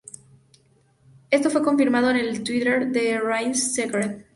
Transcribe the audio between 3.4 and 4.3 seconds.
Seacrest.